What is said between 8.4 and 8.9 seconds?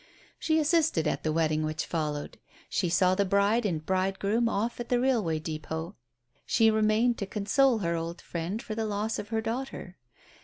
for the